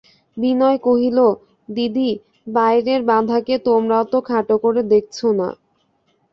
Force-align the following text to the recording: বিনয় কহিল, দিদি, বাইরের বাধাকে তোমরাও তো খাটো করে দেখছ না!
বিনয় 0.37 0.77
কহিল, 0.79 1.17
দিদি, 1.69 2.09
বাইরের 2.47 3.01
বাধাকে 3.09 3.55
তোমরাও 3.67 4.03
তো 4.11 4.19
খাটো 4.27 4.55
করে 4.63 4.81
দেখছ 4.93 5.17
না! 5.39 5.47